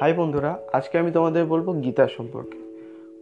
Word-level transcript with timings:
High 0.00 0.12
বন্ধুরা, 0.12 0.58
আজকে 0.72 0.98
আমি 0.98 1.10
তোমাদের 1.10 1.44
বলব 1.44 1.82
গীতা 1.82 2.08
সম্পর্কে। 2.08 2.58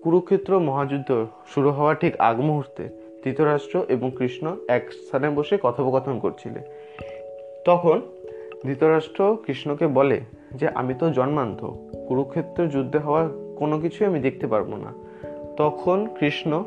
কুরুক্ষেত্র 0.03 0.58
মহাযুদ্ধ 0.58 1.26
শুরু 1.54 1.71
হওয়ার 1.71 1.96
ঠিক 1.96 2.17
আগ 2.17 2.40
মুহূর্তে 2.40 2.88
ধৃতরাষ্ট্র 3.24 3.85
এবং 3.88 4.10
কৃষ্ণ 4.19 4.56
এক 4.69 4.92
স্থানে 4.92 5.31
বসে 5.31 5.58
কথোপকথন 5.62 6.19
করছিলেন 6.19 6.62
তখন 7.65 8.01
ধৃতরাষ্ট্র 8.67 9.37
কৃষ্ণকে 9.47 9.87
বলে 9.87 10.21
যে, 10.54 10.69
আমি 10.69 10.94
তো 10.94 11.10
জন্মান্ধ, 11.10 11.76
কুরুক্ষেত্র 12.08 12.67
যুদ্ধে 12.67 12.99
হওয়ার 12.99 13.29
কোনো 13.56 13.79
কিছুই 13.79 14.06
আমি 14.06 14.21
দেখতে 14.21 14.47
পারব 14.47 14.77
না। 14.77 14.93
তখন 15.56 16.09
কৃষ্ণ 16.20 16.65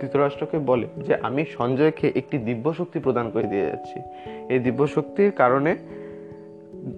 ধৃতরাষ্ট্রকে 0.00 0.58
বলে 0.58 0.86
যে, 0.96 1.14
আমি 1.14 1.44
সঞ্জয়কে 1.44 2.12
একটি 2.14 2.38
দিব্য 2.38 2.74
শক্তি 2.74 2.98
প্রদান 2.98 3.30
করে 3.30 3.42
দিয়ে 3.42 3.66
যাচ্ছি। 3.66 4.00
এই 4.48 4.58
দিব্য 4.58 4.86
শক্তির 4.86 5.30
কারণে 5.30 5.76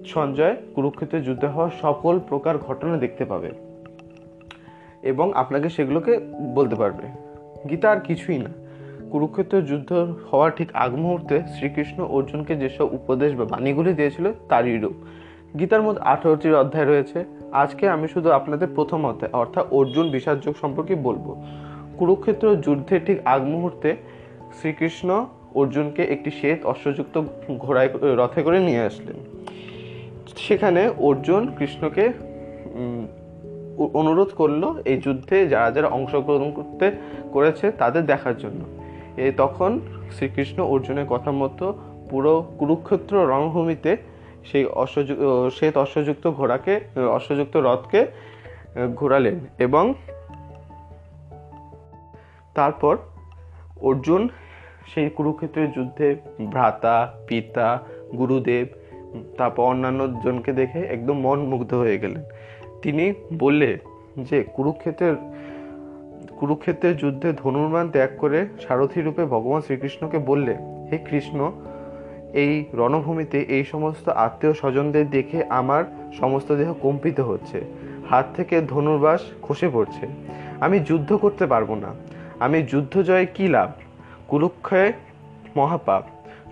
সঞ্জয়, 0.06 0.56
কুরুক্ষেত্রে 0.74 1.20
যুদ্ধে 1.20 1.46
হওয়া 1.46 1.70
সকল 1.82 2.20
প্রকার 2.28 2.58
ঘটনা 2.58 2.96
দেখতে 2.96 3.24
পাবে। 3.24 3.50
এবং 5.02 5.32
আপনাকে 5.34 5.68
সেগুলোকে 5.68 6.20
বলতে 6.54 6.76
পারবে। 6.76 7.08
গীতা 7.68 7.90
আর 7.90 8.00
কিছুই 8.00 8.38
না। 8.38 8.50
কুরুক্ষেত্র 9.10 9.60
যুদ্ধ 9.60 9.92
হওয়ার 10.32 10.50
ঠিক 10.56 10.68
আগ 10.74 10.94
মুহূর্তে 10.94 11.42
শ্রীকৃষ্ণ 11.56 12.02
অর্জুনকে 12.02 12.56
যেসব 12.56 12.94
উপদেশ 12.94 13.34
বা 13.34 13.44
বাণীগুলি 13.44 13.92
দিয়েছিল, 13.92 14.32
তারই 14.48 14.78
রূপ। 14.78 14.92
গীতার 15.58 15.82
মধ্যে 15.82 16.02
আঠারোটি 16.02 16.52
অধ্যায় 16.52 16.84
রয়েছে। 16.84 17.24
আজকে 17.52 17.88
আমি 17.88 18.08
শুধু 18.08 18.30
আপনাদের 18.30 18.68
প্রথম 18.74 19.06
অধ্যায়, 19.06 19.32
অর্থাৎ 19.32 19.66
অর্জুন 19.72 20.10
বিষাদ 20.10 20.40
যোগ 20.40 20.54
সম্পর্কে 20.60 20.94
বলব। 20.94 21.44
কুরুক্ষেত্র 21.98 22.56
যুদ্ধের 22.56 23.00
ঠিক 23.06 23.18
আগ 23.24 23.42
মুহূর্তে 23.42 23.96
শ্রীকৃষ্ণ 24.60 25.26
অর্জুনকে 25.54 26.02
একটি 26.02 26.30
শ্বেত 26.30 26.66
অশ্বযুক্ত 26.66 27.22
ঘোড়ায়, 27.58 27.88
রথে 28.02 28.42
করে 28.42 28.60
নিয়ে 28.60 28.80
আসলেন। 28.80 29.16
সেখানে 30.36 30.88
অর্জুন 30.88 31.52
কৃষ্ণকে 31.58 32.12
অনুরোধ 33.94 34.28
করল 34.36 34.82
এই 34.84 35.00
যুদ্ধে 35.04 35.48
যারা 35.48 35.70
যারা 35.70 35.88
অংশগ্রহণ 35.88 36.52
করতে 36.52 36.90
করেছে 37.32 37.70
তাদের 37.70 38.06
দেখার 38.06 38.36
জন্য। 38.38 38.64
এ 39.20 39.32
তখন 39.36 39.80
শ্রীকৃষ্ণ 40.16 40.62
অর্জুনের 40.62 41.06
কথা 41.06 41.30
মতো 41.30 41.78
পুরো 42.10 42.52
কুরুক্ষেত্র 42.58 43.26
রণভূমিতে 43.28 43.96
সেই 44.44 44.64
অশ্বযু 44.64 45.14
ও, 45.28 45.50
শ্বেত 45.50 45.78
অশ্বযুক্ত 45.78 46.30
ঘোড়াকে 46.30 46.80
অশ্বযুক্ত 47.12 47.56
রথকে 47.56 48.06
ঘোরালেন 48.94 49.40
এবং 49.58 49.94
তারপর 52.54 52.96
অর্জুন 53.82 54.28
সেই 54.86 55.10
কুরুক্ষেত্রের 55.10 55.72
যুদ্ধে 55.72 56.16
ভ্রাতা 56.50 57.14
পিতা 57.26 57.80
গুরুদেব 58.18 58.66
তারপর 59.38 59.62
অন্যান্য 59.62 60.20
জনকে 60.24 60.52
দেখে 60.52 60.78
একদম 60.78 61.20
মন 61.20 61.38
মুগ্ধ 61.38 61.74
হয়ে 61.74 61.98
গেলেন। 61.98 62.22
তিনি 62.82 63.12
বললে 63.38 63.78
যে, 64.18 64.44
কুরুক্ষেত্রের 64.54 65.16
কুরুক্ষেত্রের 66.36 66.96
যুদ্ধে 66.96 67.32
ধনুর্মান 67.32 67.90
ত্যাগ 67.90 68.10
করে 68.18 68.46
সারথী 68.68 69.00
রূপে 69.00 69.24
ভগবান 69.24 69.60
শ্রীকৃষ্ণকে 69.62 70.18
বললে, 70.18 70.56
হে 70.92 70.98
কৃষ্ণ, 70.98 71.52
এই 72.32 72.64
রণভূমিতে 72.74 73.40
এই 73.40 73.64
সমস্ত 73.64 74.08
আত্মীয় 74.08 74.54
স্বজনদের 74.54 75.10
দেখে 75.10 75.44
আমার 75.44 75.84
সমস্ত 76.18 76.52
দেহ 76.52 76.72
কম্পিত 76.72 77.20
হচ্ছে। 77.20 77.60
হাত 78.10 78.26
থেকে 78.36 78.60
ধনুর্বাস 78.60 79.20
খসে 79.42 79.68
পড়ছে। 79.68 80.06
আমি 80.60 80.80
যুদ্ধ 80.80 81.16
করতে 81.16 81.46
পারব 81.46 81.74
না। 81.74 81.94
আমি 82.40 82.62
যুদ্ধ 82.62 83.02
জয়ে 83.02 83.26
কী 83.26 83.48
লাভ? 83.48 83.70
কুরুক্ষয় 84.28 84.92
মহাপাপ। 85.56 86.04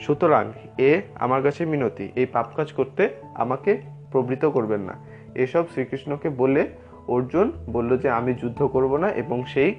সুতরাং 0.03 0.45
এ 0.79 0.93
আমার 1.15 1.41
কাছে 1.43 1.63
মিনতি, 1.65 2.07
এই 2.21 2.27
পাপ 2.27 2.47
কাজ 2.57 2.73
করতে 2.73 3.03
আমাকে 3.35 3.73
প্রবৃত্ত 4.13 4.47
করবেন 4.47 4.81
না। 4.81 4.95
এসব 5.35 5.65
শ্রীকৃষ্ণকে 5.73 6.29
বলে 6.29 6.63
অর্জুন 7.09 7.47
বলল 7.71 7.91
যে, 7.97 8.09
আমি 8.11 8.33
যুদ্ধ 8.35 8.61
করব 8.63 8.97
না 8.97 9.09
এবং 9.23 9.45
সেই 9.53 9.75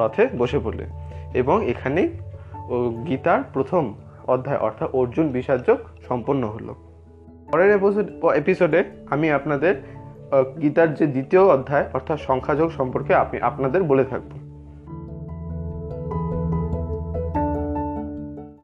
রথে 0.00 0.28
বসে 0.38 0.58
পড়লে। 0.64 0.84
এবং 1.34 1.56
এখানেই 1.70 2.08
গীতার 3.08 3.40
প্রথম 3.52 3.94
অধ্যায়, 4.26 4.58
অর্থাৎ 4.58 4.88
অর্জুন 4.94 5.28
বিষাদযোগ 5.28 5.78
সম্পন্ন 6.08 6.42
হলো। 6.48 6.72
পরের 7.52 7.70
এপিসোডে 8.34 8.84
আমি 9.10 9.26
আপনাদের 9.30 9.74
গীতার 10.62 10.94
যে 10.94 11.06
দ্বিতীয় 11.06 11.42
অধ্যায়, 11.54 11.86
অর্থাৎ 11.92 12.18
সংখ্যাযোগ 12.20 12.68
সম্পর্কে 12.70 13.12
আপনি, 13.14 13.36
আপনাদের 13.40 13.82
বলে 13.82 14.04
থাকব। 14.04 14.30